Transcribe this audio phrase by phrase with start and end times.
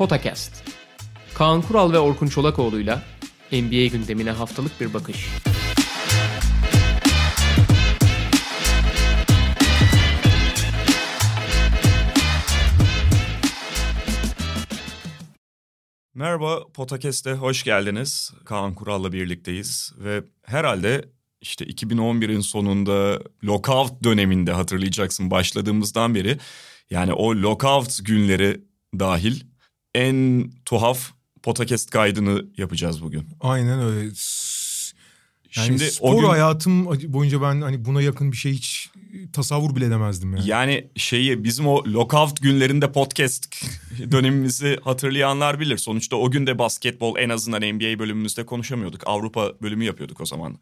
[0.00, 0.64] Potakast.
[1.34, 3.02] Kaan Kural ve Orkun Çolakoğlu'yla
[3.52, 5.28] NBA gündemine haftalık bir bakış.
[16.14, 18.32] Merhaba, Potakest'e hoş geldiniz.
[18.44, 21.04] Kaan Kural'la birlikteyiz ve herhalde
[21.40, 26.38] işte 2011'in sonunda lockout döneminde hatırlayacaksın başladığımızdan beri
[26.90, 28.60] yani o lockout günleri
[28.98, 29.49] dahil
[29.94, 31.12] en tuhaf
[31.42, 33.28] podcast kaydını yapacağız bugün.
[33.40, 34.00] Aynen öyle.
[35.56, 38.90] Yani Şimdi spor o gün hayatım boyunca ben hani buna yakın bir şey hiç
[39.32, 40.48] tasavvur bile edemezdim yani.
[40.48, 43.64] yani şeyi bizim o lockout günlerinde podcast
[44.10, 45.78] dönemimizi hatırlayanlar bilir.
[45.78, 49.02] Sonuçta o gün de basketbol en azından NBA bölümümüzde konuşamıyorduk.
[49.06, 50.58] Avrupa bölümü yapıyorduk o zaman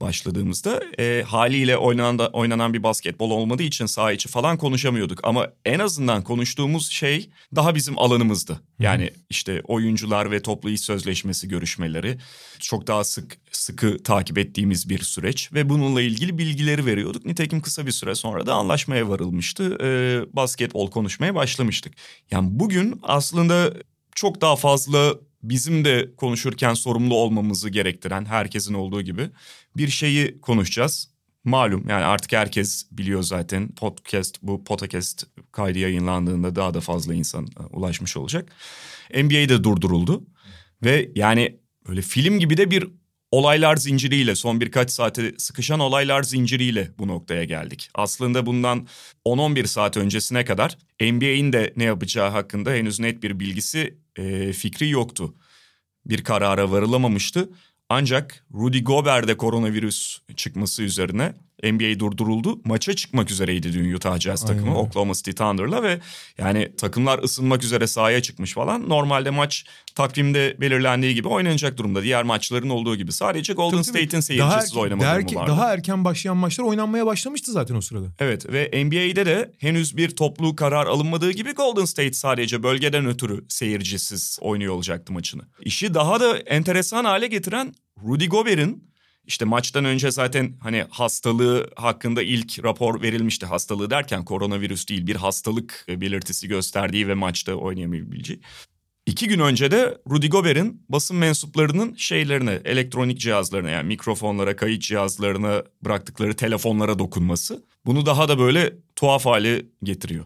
[0.00, 0.82] başladığımızda.
[0.98, 5.20] E, haliyle oynanan, da, oynanan bir basketbol olmadığı için saha içi falan konuşamıyorduk.
[5.22, 8.60] Ama en azından konuştuğumuz şey daha bizim alanımızdı.
[8.78, 12.18] Yani işte oyuncular ve toplu iş sözleşmesi görüşmeleri
[12.60, 17.26] çok daha sık sıkı takip ettiğimiz bir süreç ve bununla ilgili bilgileri veriyorduk.
[17.26, 19.78] Nitekim kısa bir süre sonra da anlaşmaya varılmıştı.
[19.82, 21.94] Ee, basketbol konuşmaya başlamıştık.
[22.30, 23.74] Yani bugün aslında
[24.14, 29.30] çok daha fazla bizim de konuşurken sorumlu olmamızı gerektiren herkesin olduğu gibi
[29.76, 31.12] bir şeyi konuşacağız.
[31.44, 37.46] Malum yani artık herkes biliyor zaten podcast bu podcast kaydı yayınlandığında daha da fazla insan
[37.46, 38.52] e, ulaşmış olacak.
[39.14, 40.24] NBA de durduruldu
[40.84, 41.58] ve yani
[41.88, 42.88] böyle film gibi de bir
[43.32, 47.90] olaylar zinciriyle son birkaç saate sıkışan olaylar zinciriyle bu noktaya geldik.
[47.94, 48.86] Aslında bundan
[49.26, 54.90] 10-11 saat öncesine kadar NBA'in de ne yapacağı hakkında henüz net bir bilgisi e, fikri
[54.90, 55.34] yoktu.
[56.06, 57.50] Bir karara varılamamıştı.
[57.88, 62.60] Ancak Rudy Gobert'de koronavirüs çıkması üzerine NBA durduruldu.
[62.64, 64.80] Maça çıkmak üzereydi dün Utah Jazz takımı Aynen.
[64.80, 65.98] Oklahoma City Thunder'la ve
[66.38, 68.88] yani takımlar ısınmak üzere sahaya çıkmış falan.
[68.88, 72.02] Normalde maç takvimde belirlendiği gibi oynanacak durumda.
[72.02, 73.12] Diğer maçların olduğu gibi.
[73.12, 73.82] Sadece Golden.
[73.82, 75.50] State'in seyircisiz oynama daha, durumu vardı.
[75.50, 78.06] daha erken başlayan maçlar oynanmaya başlamıştı zaten o sırada.
[78.18, 83.44] Evet ve NBA'de de henüz bir toplu karar alınmadığı gibi Golden State sadece bölgeden ötürü
[83.48, 85.42] seyircisiz oynuyor olacaktı maçını.
[85.60, 87.74] İşi daha da enteresan hale getiren
[88.06, 88.91] Rudy Gobert'in
[89.26, 93.46] işte maçtan önce zaten hani hastalığı hakkında ilk rapor verilmişti.
[93.46, 98.40] Hastalığı derken koronavirüs değil bir hastalık belirtisi gösterdiği ve maçta oynayamayabileceği.
[99.06, 105.62] İki gün önce de Rudy Gobert'in basın mensuplarının şeylerine, elektronik cihazlarına yani mikrofonlara, kayıt cihazlarına
[105.84, 110.24] bıraktıkları telefonlara dokunması bunu daha da böyle tuhaf hale getiriyor.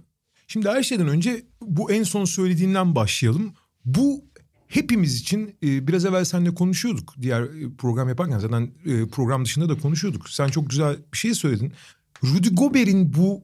[0.48, 3.54] Şimdi her şeyden önce bu en son söylediğinden başlayalım.
[3.84, 4.24] Bu
[4.68, 7.14] hepimiz için e, biraz evvel seninle konuşuyorduk.
[7.22, 10.30] Diğer e, program yaparken zaten e, program dışında da konuşuyorduk.
[10.30, 11.72] Sen çok güzel bir şey söyledin.
[12.24, 13.42] Rudy Gobert'in bu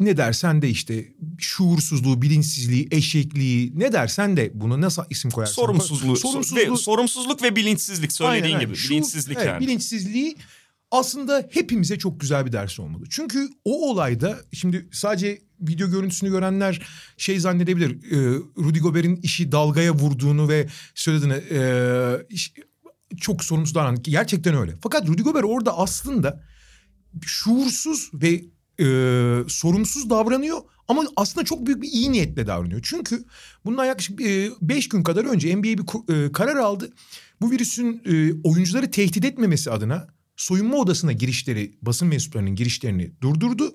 [0.00, 5.54] ne dersen de işte şuursuzluğu, bilinçsizliği, eşekliği ne dersen de buna nasıl isim koyarsan.
[5.54, 6.72] Sorumsuzluğu, Sorumsuzluğu.
[6.72, 8.68] ve sorumsuzluk ve bilinçsizlik söylediğin Aynen, gibi.
[8.68, 8.74] aynen.
[8.74, 9.60] Şu- bilinçsizlik evet, yani.
[9.60, 10.36] Bilinçsizliği
[10.90, 13.04] aslında hepimize çok güzel bir ders olmalı.
[13.10, 16.86] Çünkü o olayda şimdi sadece video görüntüsünü görenler
[17.16, 17.90] şey zannedebilir.
[17.90, 18.16] E,
[18.58, 21.60] Rudy Gobert'in işi dalgaya vurduğunu ve söylediğini e,
[22.28, 22.52] iş-
[23.20, 24.02] çok sorumsuz davranan.
[24.02, 24.74] Gerçekten öyle.
[24.82, 26.42] Fakat Rudy Gobert orada aslında
[27.26, 28.44] şuursuz ve
[28.80, 28.86] e,
[29.48, 30.58] sorumsuz davranıyor
[30.88, 32.80] ama aslında çok büyük bir iyi niyetle davranıyor.
[32.84, 33.24] Çünkü
[33.64, 34.18] bundan yaklaşık
[34.62, 36.90] 5 gün kadar önce NBA bir karar aldı.
[37.40, 38.02] Bu virüsün
[38.44, 43.74] oyuncuları tehdit etmemesi adına soyunma odasına girişleri, basın mensuplarının girişlerini durdurdu.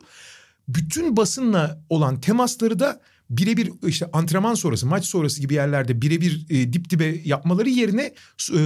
[0.75, 2.99] Bütün basınla olan temasları da
[3.31, 8.13] birebir işte antrenman sonrası, maç sonrası gibi yerlerde birebir e, dip dibe yapmaları yerine
[8.53, 8.59] e,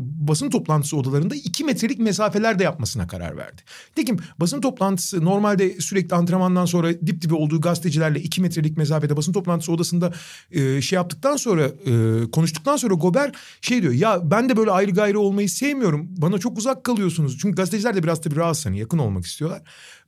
[0.00, 3.62] basın toplantısı odalarında iki metrelik mesafeler de yapmasına karar verdi.
[3.90, 9.32] Nitekim basın toplantısı normalde sürekli antrenmandan sonra dip dibe olduğu gazetecilerle iki metrelik mesafede basın
[9.32, 10.12] toplantısı odasında
[10.50, 14.90] e, şey yaptıktan sonra e, konuştuktan sonra Gober şey diyor ya ben de böyle ayrı
[14.90, 16.08] gayrı olmayı sevmiyorum.
[16.10, 17.38] Bana çok uzak kalıyorsunuz.
[17.38, 19.62] Çünkü gazeteciler de biraz tabii rahatsız hani yakın olmak istiyorlar.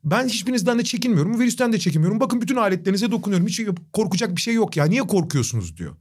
[0.04, 1.41] Ben hiçbirinizden de çekinmiyorum.
[1.41, 2.20] Virüsten de çekinmiyorum.
[2.20, 3.46] Bakın bütün aletlerinize dokunuyorum.
[3.46, 3.60] Hiç
[4.05, 4.85] korkacak bir şey yok ya.
[4.85, 5.97] Niye korkuyorsunuz diyor.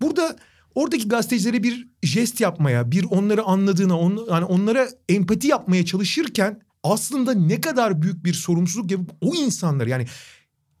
[0.00, 0.36] Burada
[0.74, 7.34] oradaki gazetecilere bir jest yapmaya, bir onları anladığına, on, yani onlara empati yapmaya çalışırken aslında
[7.34, 10.06] ne kadar büyük bir sorumsuzluk yapıp o insanları yani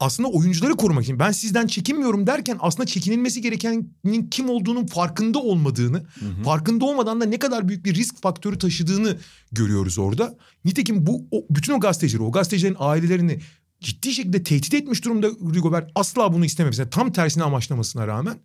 [0.00, 6.06] aslında oyuncuları korumak için ben sizden çekinmiyorum derken aslında çekinilmesi gerekenin kim olduğunun farkında olmadığını,
[6.44, 9.16] farkında olmadan da ne kadar büyük bir risk faktörü taşıdığını
[9.52, 10.36] görüyoruz orada.
[10.64, 13.40] Nitekim bu o, bütün o gazetecileri, o gazetecilerin ailelerini
[13.80, 15.90] ciddi şekilde tehdit etmiş durumda Rudy Gobert.
[15.94, 18.38] Asla bunu istememesine, tam tersine amaçlamasına rağmen.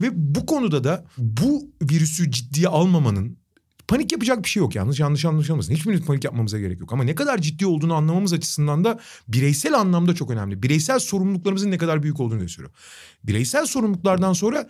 [0.00, 3.40] Ve bu konuda da bu virüsü ciddiye almamanın
[3.88, 5.74] panik yapacak bir şey yok yanlış yanlış anlaşılmasın.
[5.74, 6.92] Hiçbirimiz panik yapmamıza gerek yok.
[6.92, 8.98] Ama ne kadar ciddi olduğunu anlamamız açısından da
[9.28, 10.62] bireysel anlamda çok önemli.
[10.62, 12.70] Bireysel sorumluluklarımızın ne kadar büyük olduğunu gösteriyor.
[13.24, 14.68] Bireysel sorumluluklardan sonra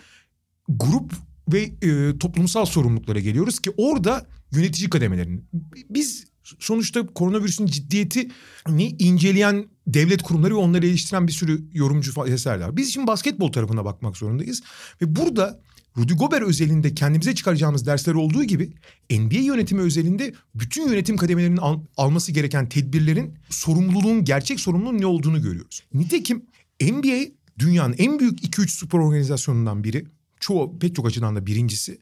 [0.68, 1.12] grup
[1.48, 5.48] ve e, toplumsal sorumluluklara geliyoruz ki orada yönetici kademelerin
[5.90, 12.76] biz sonuçta koronavirüsün ciddiyetini inceleyen devlet kurumları ve onları eleştiren bir sürü yorumcu eserler var.
[12.76, 14.62] Biz şimdi basketbol tarafına bakmak zorundayız
[15.02, 15.60] ve burada
[15.96, 18.72] Rudy Gobert özelinde kendimize çıkaracağımız dersler olduğu gibi
[19.10, 25.42] NBA yönetimi özelinde bütün yönetim kademelerinin al- alması gereken tedbirlerin sorumluluğun gerçek sorumluluğun ne olduğunu
[25.42, 25.82] görüyoruz.
[25.94, 26.46] Nitekim
[26.82, 30.06] NBA dünyanın en büyük 2-3 spor organizasyonundan biri.
[30.40, 31.98] Çoğu pek çok açıdan da birincisi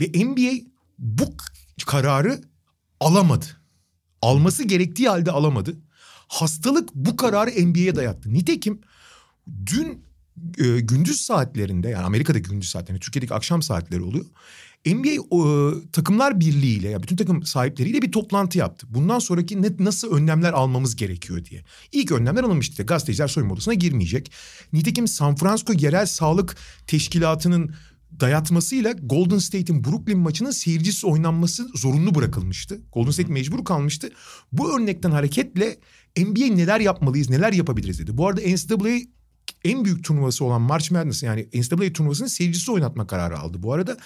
[0.00, 0.52] ve NBA
[0.98, 1.24] bu
[1.86, 2.40] kararı
[3.00, 3.61] alamadı.
[4.22, 5.76] Alması gerektiği halde alamadı.
[6.28, 8.32] Hastalık bu kararı NBA'ye dayattı.
[8.32, 8.80] Nitekim
[9.66, 10.04] dün
[10.58, 14.24] e, gündüz saatlerinde yani Amerika'da gündüz saatlerinde Türkiye'deki akşam saatleri oluyor.
[14.86, 18.86] NBA e, takımlar birliğiyle ya bütün takım sahipleriyle bir toplantı yaptı.
[18.90, 21.64] Bundan sonraki ne, nasıl önlemler almamız gerekiyor diye.
[21.92, 22.82] İlk önlemler alınmıştı.
[22.82, 24.32] Gazeteciler soyunma odasına girmeyecek.
[24.72, 27.74] Nitekim San Francisco Yerel Sağlık Teşkilatı'nın
[28.20, 32.80] dayatmasıyla Golden State'in Brooklyn maçının seyircisiz oynanması zorunlu bırakılmıştı.
[32.92, 34.10] Golden State mecbur kalmıştı.
[34.52, 35.78] Bu örnekten hareketle
[36.18, 38.16] NBA neler yapmalıyız, neler yapabiliriz dedi.
[38.16, 38.98] Bu arada NCAA
[39.64, 43.96] en büyük turnuvası olan March Madness yani NCAA turnuvasını seyircisiz oynatma kararı aldı bu arada.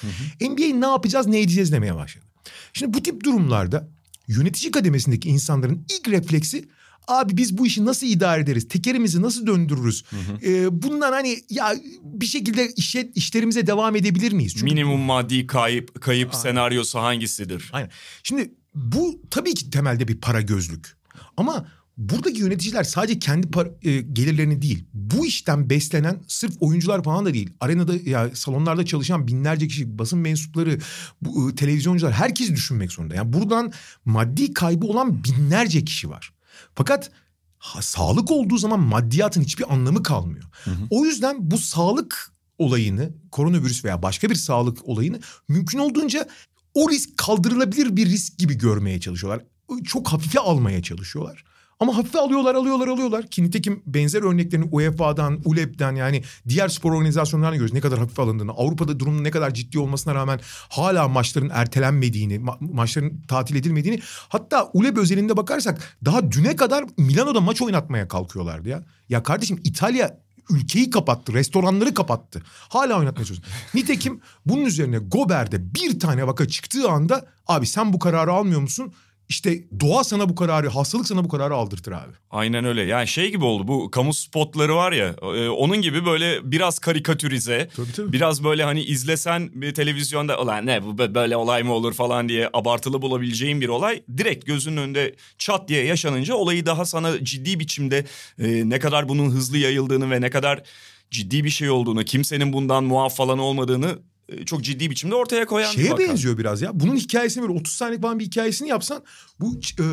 [0.41, 2.25] NBA ne yapacağız, ne edeceğiz demeye başladı.
[2.73, 3.88] Şimdi bu tip durumlarda
[4.29, 6.69] yönetici kademesindeki insanların ilk refleksi
[7.08, 8.69] abi biz bu işi nasıl idare ederiz?
[8.69, 10.05] Tekerimizi nasıl döndürürüz?
[10.43, 14.53] Ee, bundan hani ya bir şekilde işe, işlerimize devam edebilir miyiz?
[14.53, 17.70] Çünkü Minimum maddi kayıp kayıp senaryosu hangisidir?
[17.73, 17.91] Aynen.
[18.23, 20.97] Şimdi bu tabii ki temelde bir para gözlük.
[21.37, 21.67] Ama
[21.97, 27.35] buradaki yöneticiler sadece kendi par- e, gelirlerini değil, bu işten beslenen sırf oyuncular falan da
[27.35, 27.50] değil.
[27.61, 30.79] Arenada ya salonlarda çalışan binlerce kişi, basın mensupları,
[31.23, 33.14] bu, e, televizyoncular herkes düşünmek zorunda.
[33.14, 33.73] Yani buradan
[34.05, 36.32] maddi kaybı olan binlerce kişi var.
[36.75, 37.11] Fakat
[37.58, 40.44] ha, sağlık olduğu zaman maddiyatın hiçbir anlamı kalmıyor.
[40.91, 46.29] O yüzden bu sağlık olayını, koronavirüs veya başka bir sağlık olayını mümkün olduğunca
[46.75, 49.44] o risk kaldırılabilir bir risk gibi görmeye çalışıyorlar.
[49.85, 51.44] Çok hafife almaya çalışıyorlar.
[51.81, 53.26] Ama hafife alıyorlar, alıyorlar, alıyorlar.
[53.26, 57.75] Ki nitekim benzer örneklerini UEFA'dan, ULEP'ten yani diğer spor organizasyonlarına görüyoruz.
[57.75, 62.75] Ne kadar hafife alındığını, Avrupa'da durumun ne kadar ciddi olmasına rağmen hala maçların ertelenmediğini, ma-
[62.75, 64.00] maçların tatil edilmediğini.
[64.28, 68.84] Hatta ULEP özelinde bakarsak daha düne kadar Milano'da maç oynatmaya kalkıyorlardı ya.
[69.08, 70.19] Ya kardeşim İtalya
[70.50, 72.43] ülkeyi kapattı, restoranları kapattı.
[72.69, 73.49] Hala oynatmaya çalışıyor.
[73.75, 78.93] Nitekim bunun üzerine Gober'de bir tane vaka çıktığı anda abi sen bu kararı almıyor musun?
[79.28, 82.12] İşte doğa sana bu kararı, hastalık sana bu kararı aldırtır abi.
[82.31, 82.82] Aynen öyle.
[82.82, 87.69] Yani şey gibi oldu bu kamu spotları var ya e, onun gibi böyle biraz karikatürize.
[87.76, 88.12] Tabii, tabii.
[88.12, 92.28] Biraz böyle hani izlesen bir televizyonda ulan ne bu bö- böyle olay mı olur falan
[92.28, 94.02] diye abartılı bulabileceğin bir olay.
[94.17, 98.05] Direkt gözünün önünde çat diye yaşanınca olayı daha sana ciddi biçimde
[98.38, 100.62] e, ne kadar bunun hızlı yayıldığını ve ne kadar
[101.11, 103.99] ciddi bir şey olduğunu, kimsenin bundan muaf falan olmadığını
[104.46, 106.02] çok ciddi biçimde ortaya koyan bir Şeye vaka.
[106.02, 106.81] benziyor biraz ya.
[106.81, 109.05] Bunun hikayesini böyle 30 saniye falan bir hikayesini yapsan
[109.40, 109.87] bu e,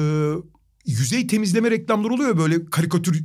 [0.86, 3.16] yüzey temizleme reklamları oluyor böyle karikatür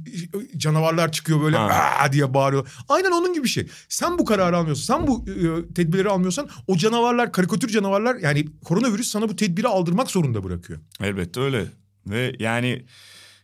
[0.54, 1.58] e, canavarlar çıkıyor böyle.
[1.58, 2.68] "Aa!" diye bağırıyor.
[2.88, 3.68] Aynen onun gibi bir şey.
[3.88, 9.08] Sen bu kararı almıyorsan, sen bu e, tedbirleri almıyorsan o canavarlar, karikatür canavarlar yani koronavirüs
[9.08, 10.78] sana bu tedbiri aldırmak zorunda bırakıyor.
[11.02, 11.64] Elbette öyle.
[12.06, 12.84] Ve yani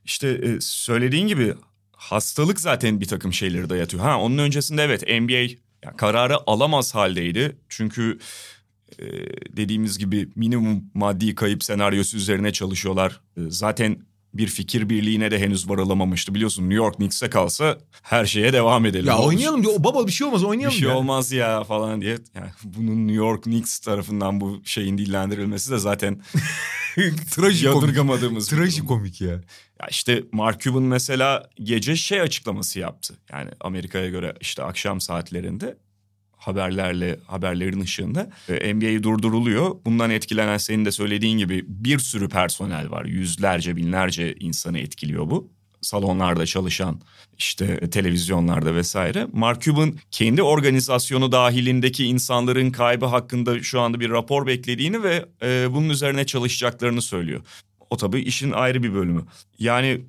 [0.04, 1.54] işte e, söylediğin gibi
[1.92, 4.02] hastalık zaten bir takım şeyleri dayatıyor.
[4.02, 7.56] Ha onun öncesinde evet NBA ya, kararı alamaz haldeydi.
[7.68, 8.18] Çünkü
[8.98, 9.04] e,
[9.56, 13.20] dediğimiz gibi minimum maddi kayıp senaryosu üzerine çalışıyorlar.
[13.36, 13.96] E, zaten
[14.34, 16.34] bir fikir birliğine de henüz varılamamıştı.
[16.34, 19.06] Biliyorsun New York Knicks'e kalsa her şeye devam edelim.
[19.06, 19.74] Ya oynayalım diyor.
[19.78, 20.76] Baba bir şey olmaz Bir oynayalım.
[20.76, 20.96] şey ya.
[20.96, 22.18] olmaz ya falan diye.
[22.34, 26.20] Yani bunun New York Knicks tarafından bu şeyin dillendirilmesi de zaten
[27.30, 27.82] Trajikomik.
[27.82, 28.48] yadırgamadığımız.
[28.48, 29.40] Trajikomik ya.
[29.80, 33.14] Ya işte Mark Cuban mesela gece şey açıklaması yaptı.
[33.32, 35.76] Yani Amerika'ya göre işte akşam saatlerinde
[36.36, 39.76] haberlerle haberlerin ışığında e, NBA durduruluyor.
[39.84, 43.04] Bundan etkilenen senin de söylediğin gibi bir sürü personel var.
[43.04, 45.53] Yüzlerce binlerce insanı etkiliyor bu.
[45.84, 47.00] Salonlarda çalışan
[47.38, 49.26] işte televizyonlarda vesaire.
[49.32, 55.74] Mark Cuban kendi organizasyonu dahilindeki insanların kaybı hakkında şu anda bir rapor beklediğini ve e,
[55.74, 57.40] bunun üzerine çalışacaklarını söylüyor.
[57.90, 59.24] O tabii işin ayrı bir bölümü.
[59.58, 60.00] Yani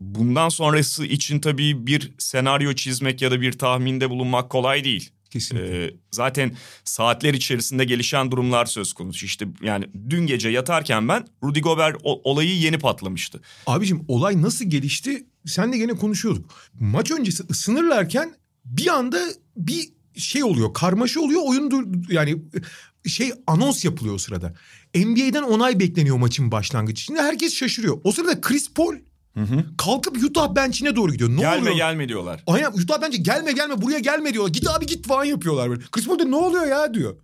[0.00, 5.10] bundan sonrası için tabii bir senaryo çizmek ya da bir tahminde bulunmak kolay değil.
[5.32, 5.84] Kesinlikle.
[5.84, 9.26] Ee, zaten saatler içerisinde gelişen durumlar söz konusu.
[9.26, 13.40] İşte yani dün gece yatarken ben Rudy Gobert olayı yeni patlamıştı.
[13.66, 15.26] Abicim olay nasıl gelişti?
[15.46, 16.54] Sen de gene konuşuyorduk.
[16.80, 18.34] Maç öncesi ısınırlarken
[18.64, 19.20] bir anda
[19.56, 20.74] bir şey oluyor.
[20.74, 21.40] Karmaşa oluyor.
[21.44, 22.42] Oyun dur yani
[23.06, 24.54] şey anons yapılıyor o sırada.
[24.94, 27.16] NBA'den onay bekleniyor maçın başlangıcı için.
[27.16, 28.00] Herkes şaşırıyor.
[28.04, 28.94] O sırada Chris Paul
[29.78, 31.30] Kalkıp Utah bench'ine doğru gidiyor.
[31.30, 31.76] Ne gelme oluyor?
[31.76, 32.42] gelme diyorlar.
[32.46, 34.52] Aynen Utah bence gelme gelme buraya gelme diyorlar.
[34.52, 35.82] Git abi git falan yapıyorlar böyle.
[35.92, 37.16] Chris Paul ne oluyor ya diyor.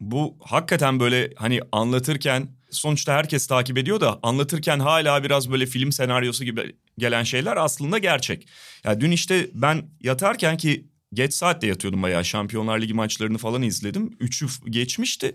[0.00, 5.92] Bu hakikaten böyle hani anlatırken sonuçta herkes takip ediyor da anlatırken hala biraz böyle film
[5.92, 8.48] senaryosu gibi gelen şeyler aslında gerçek.
[8.84, 14.16] Ya dün işte ben yatarken ki geç saatte yatıyordum bayağı Şampiyonlar Ligi maçlarını falan izledim.
[14.20, 15.34] Üçü geçmişti.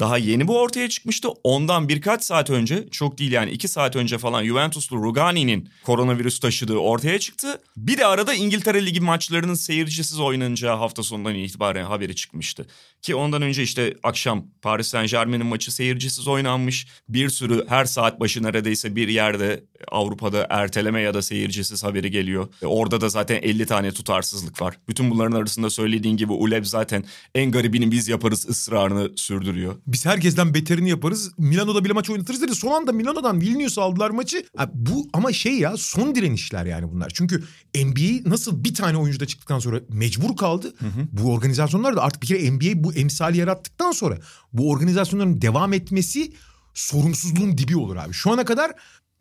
[0.00, 1.28] Daha yeni bu ortaya çıkmıştı.
[1.44, 6.76] Ondan birkaç saat önce çok değil yani iki saat önce falan Juventuslu Rugani'nin koronavirüs taşıdığı
[6.76, 7.60] ortaya çıktı.
[7.76, 12.66] Bir de arada İngiltere Ligi maçlarının seyircisiz oynanacağı hafta sonundan itibaren haberi çıkmıştı.
[13.02, 16.86] Ki ondan önce işte akşam Paris Saint Germain'in maçı seyircisiz oynanmış.
[17.08, 22.48] Bir sürü her saat başı neredeyse bir yerde Avrupa'da erteleme ya da seyircisiz haberi geliyor.
[22.62, 24.78] E orada da zaten 50 tane tutarsızlık var.
[24.88, 29.81] Bütün bunların arasında söylediğin gibi ULEB zaten en garibini biz yaparız ısrarını sürdürüyor.
[29.86, 31.30] Biz herkesten beterini yaparız.
[31.38, 32.54] Milano'da bile maç oynatırız dedi.
[32.54, 34.46] Son anda Milano'dan Vilnius'a aldılar maçı.
[34.56, 37.12] Ha, bu ama şey ya son direnişler yani bunlar.
[37.14, 37.44] Çünkü
[37.76, 40.74] NBA nasıl bir tane oyuncuda çıktıktan sonra mecbur kaldı.
[41.12, 44.18] Bu organizasyonlar da artık bir kere NBA bu emsali yarattıktan sonra
[44.52, 46.32] bu organizasyonların devam etmesi
[46.74, 48.12] sorumsuzluğun dibi olur abi.
[48.12, 48.72] Şu ana kadar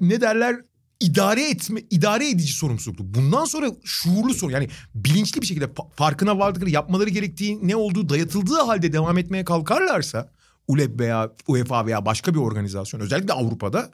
[0.02, 0.56] ne derler
[1.00, 3.14] idare etme idare edici sorumsuzluktu.
[3.14, 8.10] Bundan sonra şuurlu sorun yani bilinçli bir şekilde fa- farkına vardıkları yapmaları gerektiği ne olduğu
[8.10, 10.32] dayatıldığı halde devam etmeye kalkarlarsa
[10.68, 13.92] ULEB veya UEFA veya başka bir organizasyon özellikle Avrupa'da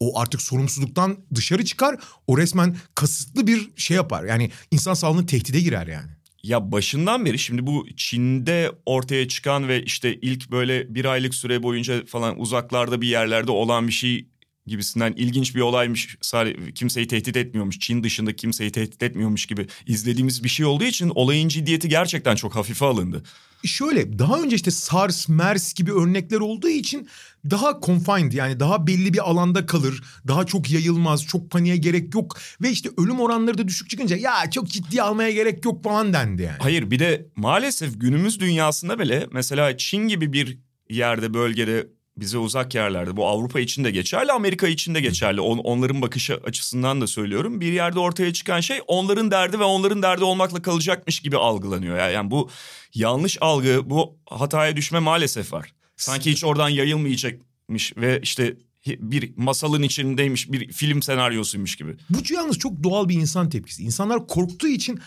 [0.00, 1.96] o artık sorumsuzluktan dışarı çıkar.
[2.26, 4.24] O resmen kasıtlı bir şey yapar.
[4.24, 6.10] Yani insan sağlığını tehdide girer yani.
[6.42, 11.62] Ya başından beri şimdi bu Çin'de ortaya çıkan ve işte ilk böyle bir aylık süre
[11.62, 14.28] boyunca falan uzaklarda bir yerlerde olan bir şey
[14.66, 16.16] gibisinden ilginç bir olaymış.
[16.20, 17.78] Sadece kimseyi tehdit etmiyormuş.
[17.80, 22.56] Çin dışında kimseyi tehdit etmiyormuş gibi izlediğimiz bir şey olduğu için olayın ciddiyeti gerçekten çok
[22.56, 23.22] hafife alındı.
[23.64, 27.08] Şöyle daha önce işte SARS, MERS gibi örnekler olduğu için
[27.50, 30.02] daha confined yani daha belli bir alanda kalır.
[30.28, 32.38] Daha çok yayılmaz, çok paniğe gerek yok.
[32.62, 36.42] Ve işte ölüm oranları da düşük çıkınca ya çok ciddi almaya gerek yok falan dendi
[36.42, 36.58] yani.
[36.58, 40.58] Hayır bir de maalesef günümüz dünyasında bile mesela Çin gibi bir
[40.90, 45.40] yerde bölgede bize uzak yerlerde bu Avrupa için de geçerli Amerika için de geçerli.
[45.40, 47.60] On, onların bakışı açısından da söylüyorum.
[47.60, 52.10] Bir yerde ortaya çıkan şey onların derdi ve onların derdi olmakla kalacakmış gibi algılanıyor.
[52.10, 52.50] Yani bu
[52.94, 55.72] yanlış algı bu hataya düşme maalesef var.
[55.96, 61.96] Sanki hiç oradan yayılmayacakmış ve işte bir masalın içindeymiş bir film senaryosuymuş gibi.
[62.10, 63.82] Bu yalnız çok doğal bir insan tepkisi.
[63.82, 65.00] İnsanlar korktuğu için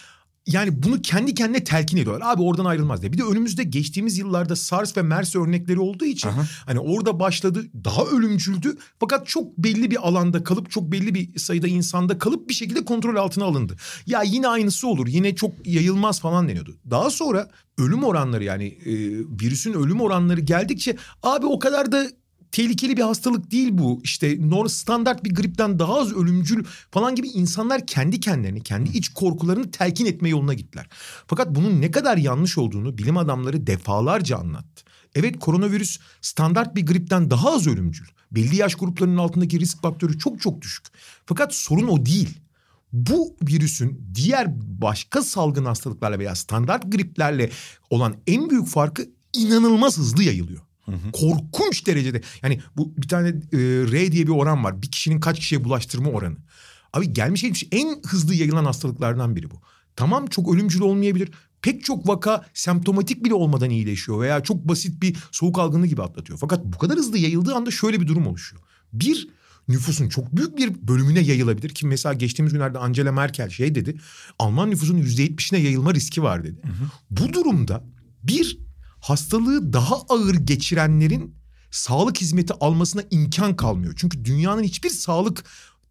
[0.48, 2.34] yani bunu kendi kendine telkin ediyorlar.
[2.34, 3.14] Abi oradan ayrılmaz diye.
[3.14, 6.46] Bir de önümüzde geçtiğimiz yıllarda SARS ve MERS örnekleri olduğu için Aha.
[6.66, 8.78] hani orada başladı daha ölümcüldü.
[9.00, 13.16] Fakat çok belli bir alanda kalıp çok belli bir sayıda insanda kalıp bir şekilde kontrol
[13.16, 13.76] altına alındı.
[14.06, 15.08] Ya yine aynısı olur.
[15.08, 16.78] Yine çok yayılmaz falan deniyordu.
[16.90, 18.94] Daha sonra ölüm oranları yani e,
[19.42, 22.08] virüsün ölüm oranları geldikçe abi o kadar da
[22.56, 24.02] tehlikeli bir hastalık değil bu.
[24.04, 29.10] İşte normal standart bir gripten daha az ölümcül falan gibi insanlar kendi kendilerini, kendi iç
[29.10, 30.88] korkularını telkin etme yoluna gittiler.
[31.28, 34.84] Fakat bunun ne kadar yanlış olduğunu bilim adamları defalarca anlattı.
[35.16, 38.06] Evet koronavirüs standart bir gripten daha az ölümcül.
[38.32, 40.86] Belli yaş gruplarının altındaki risk faktörü çok çok düşük.
[41.26, 42.40] Fakat sorun o değil.
[42.94, 44.48] Bu virüsün diğer
[44.82, 47.50] başka salgın hastalıklarla veya standart griplerle
[47.90, 50.65] olan en büyük farkı inanılmaz hızlı yayılıyor.
[50.86, 51.12] Hı hı.
[51.12, 52.22] Korkunç derecede.
[52.44, 53.58] Yani bu bir tane e,
[53.92, 54.82] R diye bir oran var.
[54.82, 56.38] Bir kişinin kaç kişiye bulaştırma oranı.
[56.94, 59.56] Abi gelmiş geçmiş en hızlı yayılan hastalıklardan biri bu.
[59.96, 61.32] Tamam çok ölümcül olmayabilir.
[61.62, 66.40] Pek çok vaka semptomatik bile olmadan iyileşiyor veya çok basit bir soğuk algınlığı gibi atlatıyor.
[66.40, 68.62] Fakat bu kadar hızlı yayıldığı anda şöyle bir durum oluşuyor.
[68.94, 69.30] Bir,
[69.68, 73.98] nüfusun çok büyük bir bölümüne yayılabilir ki mesela geçtiğimiz günlerde Angela Merkel şey dedi.
[74.40, 76.62] Alman nüfusun yüzde yetmişine yayılma riski var dedi.
[76.64, 76.90] Hı hı.
[77.12, 77.84] Bu durumda
[78.24, 78.65] bir
[79.06, 81.36] hastalığı daha ağır geçirenlerin
[81.72, 83.94] sağlık hizmeti almasına imkan kalmıyor.
[83.98, 85.44] Çünkü dünyanın hiçbir sağlık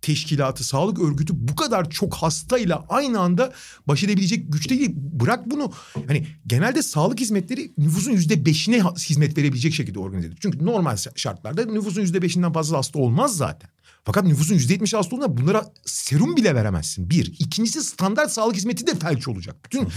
[0.03, 3.53] teşkilatı, sağlık örgütü bu kadar çok hastayla aynı anda
[3.89, 4.91] baş edebilecek güçte değil.
[4.95, 5.73] Bırak bunu.
[6.07, 10.39] Hani genelde sağlık hizmetleri nüfusun yüzde beşine hizmet verebilecek şekilde organize edilir.
[10.43, 13.71] Çünkü normal şartlarda nüfusun yüzde beşinden fazla hasta olmaz zaten.
[14.05, 17.11] Fakat nüfusun yüzde yetmiş hasta olduğunda bunlara serum bile veremezsin.
[17.11, 17.33] Bir.
[17.39, 19.57] İkincisi standart sağlık hizmeti de felç olacak.
[19.65, 19.91] Bütün hı hı.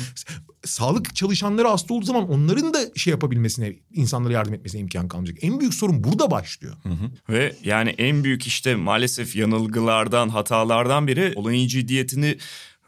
[0.65, 5.43] sağlık çalışanları hasta olduğu zaman onların da şey yapabilmesine, insanlara yardım etmesine imkan kalmayacak.
[5.43, 6.75] En büyük sorun burada başlıyor.
[6.83, 7.11] Hı hı.
[7.29, 12.37] Ve yani en büyük işte maalesef yanılgılardan, hatalardan biri olayın ciddiyetini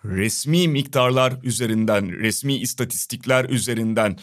[0.05, 4.17] resmi miktarlar üzerinden, resmi istatistikler üzerinden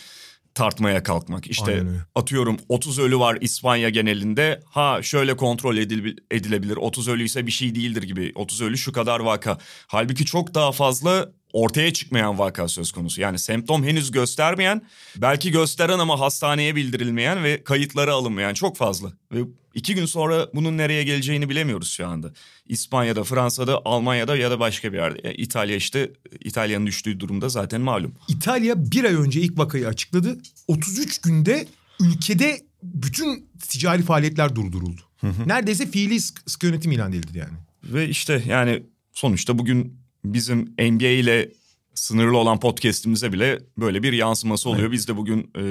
[0.56, 1.46] tartmaya kalkmak.
[1.46, 1.82] İşte
[2.14, 4.62] atıyorum 30 ölü var İspanya genelinde.
[4.66, 6.76] Ha şöyle kontrol edil edilebilir.
[6.76, 8.32] 30 ölü ise bir şey değildir gibi.
[8.34, 9.58] 30 ölü şu kadar vaka.
[9.86, 13.20] Halbuki çok daha fazla ortaya çıkmayan vaka söz konusu.
[13.20, 14.82] Yani semptom henüz göstermeyen,
[15.16, 19.12] belki gösteren ama hastaneye bildirilmeyen ve kayıtları alınmayan çok fazla.
[19.32, 19.40] Ve
[19.76, 22.32] İki gün sonra bunun nereye geleceğini bilemiyoruz şu anda.
[22.66, 25.20] İspanya'da, Fransa'da, Almanya'da ya da başka bir yerde.
[25.24, 28.14] Yani İtalya işte İtalya'nın düştüğü durumda zaten malum.
[28.28, 30.38] İtalya bir ay önce ilk vakayı açıkladı.
[30.68, 31.66] 33 günde
[32.00, 35.00] ülkede bütün ticari faaliyetler durduruldu.
[35.46, 37.56] Neredeyse fiili sıkı yönetim ilan edildi yani.
[37.84, 41.48] Ve işte yani sonuçta bugün bizim NBA ile
[41.96, 44.82] sınırlı olan podcast'imize bile böyle bir yansıması oluyor.
[44.82, 44.92] Evet.
[44.92, 45.64] Biz de bugün e,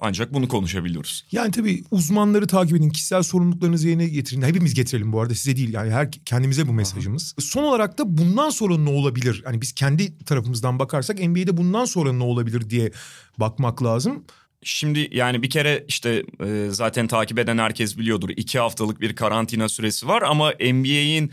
[0.00, 1.24] ancak bunu konuşabiliyoruz.
[1.32, 4.42] Yani tabii uzmanları takip edin, kişisel sorumluluklarınızı yerine getirin.
[4.42, 7.34] Hepimiz getirelim bu arada size değil yani her kendimize bu mesajımız.
[7.38, 7.46] Aha.
[7.46, 9.42] Son olarak da bundan sonra ne olabilir?
[9.44, 12.90] Hani biz kendi tarafımızdan bakarsak NBA'de bundan sonra ne olabilir diye
[13.38, 14.24] bakmak lazım.
[14.64, 18.28] Şimdi yani bir kere işte e, zaten takip eden herkes biliyordur.
[18.36, 21.30] iki haftalık bir karantina süresi var ama NBA'in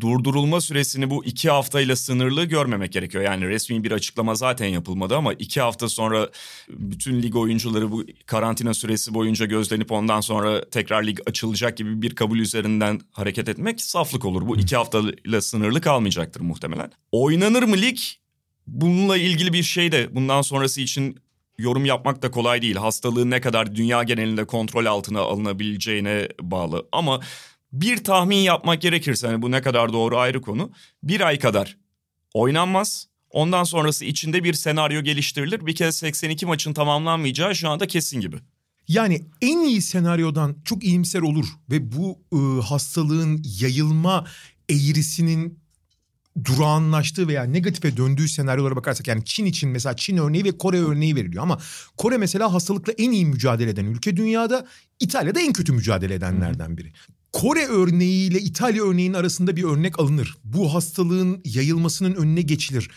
[0.00, 3.24] durdurulma süresini bu iki haftayla sınırlı görmemek gerekiyor.
[3.24, 6.28] Yani resmi bir açıklama zaten yapılmadı ama iki hafta sonra
[6.68, 12.14] bütün lig oyuncuları bu karantina süresi boyunca gözlenip ondan sonra tekrar lig açılacak gibi bir
[12.14, 14.48] kabul üzerinden hareket etmek saflık olur.
[14.48, 16.92] Bu iki haftayla sınırlı kalmayacaktır muhtemelen.
[17.12, 17.98] Oynanır mı lig?
[18.66, 21.16] Bununla ilgili bir şey de bundan sonrası için
[21.58, 22.76] yorum yapmak da kolay değil.
[22.76, 26.86] Hastalığın ne kadar dünya genelinde kontrol altına alınabileceğine bağlı.
[26.92, 27.20] Ama
[27.72, 30.72] bir tahmin yapmak gerekirse hani bu ne kadar doğru ayrı konu.
[31.02, 31.76] Bir ay kadar
[32.34, 33.08] oynanmaz.
[33.30, 35.66] Ondan sonrası içinde bir senaryo geliştirilir.
[35.66, 38.36] Bir kez 82 maçın tamamlanmayacağı şu anda kesin gibi.
[38.88, 44.26] Yani en iyi senaryodan çok iyimser olur ve bu e, hastalığın yayılma
[44.68, 45.61] eğrisinin
[46.44, 51.16] durağanlaştığı veya negatife döndüğü senaryolara bakarsak yani Çin için mesela Çin örneği ve Kore örneği
[51.16, 51.58] veriliyor ama
[51.96, 54.66] Kore mesela hastalıkla en iyi mücadele eden ülke dünyada
[55.00, 56.92] İtalya'da en kötü mücadele edenlerden biri.
[57.32, 60.36] Kore örneğiyle İtalya örneğinin arasında bir örnek alınır.
[60.44, 62.90] Bu hastalığın yayılmasının önüne geçilir.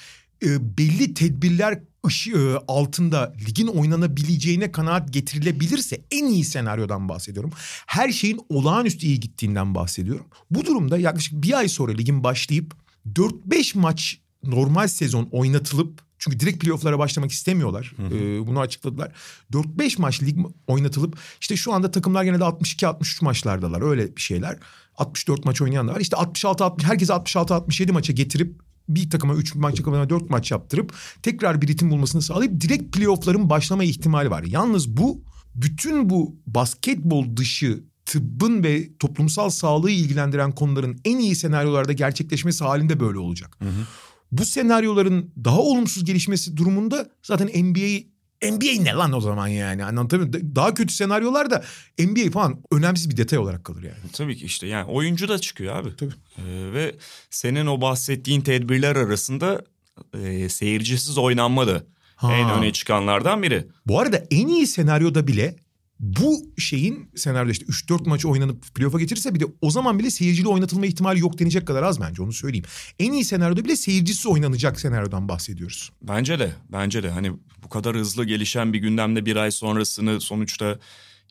[0.43, 7.51] E, belli tedbirler ışı, altında ligin oynanabileceğine kanaat getirilebilirse en iyi senaryodan bahsediyorum.
[7.87, 10.25] Her şeyin olağanüstü iyi gittiğinden bahsediyorum.
[10.51, 16.63] Bu durumda yaklaşık bir ay sonra ligin başlayıp 4-5 maç normal sezon oynatılıp çünkü direkt
[16.63, 17.93] playofflara başlamak istemiyorlar.
[17.97, 18.15] Hı hı.
[18.15, 19.11] Ee, bunu açıkladılar.
[19.51, 20.37] 4-5 maç lig
[20.67, 23.81] oynatılıp işte şu anda takımlar genelde 62-63 maçlardalar.
[23.81, 24.57] Öyle bir şeyler.
[24.95, 25.99] 64 maç oynayan da var.
[25.99, 30.51] İşte 66 60 herkese 66 67 maça getirip bir takıma 3 maç takımına 4 maç
[30.51, 34.43] yaptırıp tekrar bir ritim bulmasını sağlayıp direkt playoff'ların başlama ihtimali var.
[34.43, 35.23] Yalnız bu
[35.55, 42.99] bütün bu basketbol dışı tıbbın ve toplumsal sağlığı ilgilendiren konuların en iyi senaryolarda gerçekleşmesi halinde
[42.99, 43.57] böyle olacak.
[43.59, 43.87] Hı hı.
[44.31, 50.55] Bu senaryoların daha olumsuz gelişmesi durumunda zaten NBA NBA ne lan o zaman yani anlatabiliyor?
[50.55, 51.63] Daha kötü senaryolar da
[51.99, 53.97] NBA falan önemsiz bir detay olarak kalır yani.
[54.13, 55.95] Tabii ki işte yani oyuncu da çıkıyor abi.
[55.95, 56.13] Tabii.
[56.37, 56.95] Ee, ve
[57.29, 59.65] senin o bahsettiğin tedbirler arasında
[60.13, 61.83] e, seyircisiz oynanma da
[62.15, 62.33] ha.
[62.33, 63.67] en öne çıkanlardan biri.
[63.85, 65.55] Bu arada en iyi senaryoda bile
[65.99, 70.47] bu şeyin senaryoda işte 3-4 maç oynanıp playoff'a geçirirse bir de o zaman bile seyircili
[70.47, 72.65] oynatılma ihtimali yok denecek kadar az bence onu söyleyeyim.
[72.99, 75.91] En iyi senaryoda bile seyircisiz oynanacak senaryodan bahsediyoruz.
[76.01, 77.31] Bence de bence de hani
[77.63, 80.79] bu kadar hızlı gelişen bir gündemde bir ay sonrasını sonuçta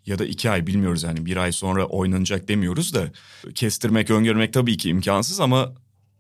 [0.07, 3.13] ya da iki ay bilmiyoruz yani bir ay sonra oynanacak demiyoruz da
[3.55, 5.75] kestirmek öngörmek tabii ki imkansız ama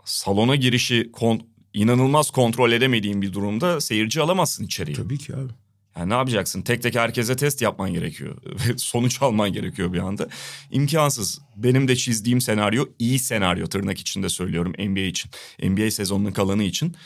[0.04, 1.42] salona girişi kon,
[1.74, 4.96] inanılmaz kontrol edemediğin bir durumda seyirci alamazsın içeriye.
[4.96, 5.52] Tabii ki abi.
[5.98, 6.62] Yani ne yapacaksın?
[6.62, 8.37] Tek tek herkese test yapman gerekiyor.
[8.76, 10.28] Sonuç alman gerekiyor bir anda.
[10.70, 11.40] İmkansız.
[11.57, 15.30] Benim de çizdiğim senaryo iyi senaryo tırnak içinde söylüyorum NBA için.
[15.62, 16.96] NBA sezonunun kalanı için.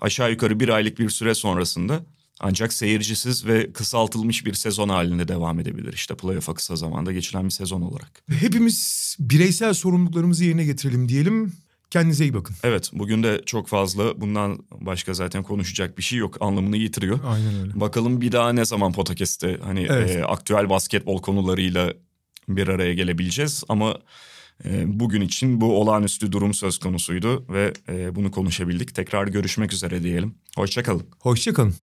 [0.00, 2.00] Aşağı yukarı bir aylık bir süre sonrasında
[2.40, 5.92] ancak seyircisiz ve kısaltılmış bir sezon halinde devam edebilir.
[5.92, 8.22] İşte playoff'a kısa zamanda geçilen bir sezon olarak.
[8.40, 11.52] Hepimiz bireysel sorumluluklarımızı yerine getirelim diyelim.
[11.94, 12.56] Kendinize iyi bakın.
[12.64, 17.18] Evet bugün de çok fazla bundan başka zaten konuşacak bir şey yok anlamını yitiriyor.
[17.26, 17.80] Aynen öyle.
[17.80, 20.10] Bakalım bir daha ne zaman podcast'te hani evet.
[20.10, 21.92] e, aktüel basketbol konularıyla
[22.48, 23.98] bir araya gelebileceğiz ama
[24.64, 28.94] e, bugün için bu olağanüstü durum söz konusuydu ve e, bunu konuşabildik.
[28.94, 30.34] Tekrar görüşmek üzere diyelim.
[30.56, 31.06] Hoşçakalın.
[31.20, 31.74] Hoşçakalın.